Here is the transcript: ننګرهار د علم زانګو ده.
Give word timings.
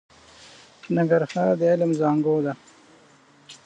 ننګرهار 0.95 1.49
د 1.59 1.61
علم 1.71 1.91
زانګو 1.99 2.35
ده. 2.45 2.53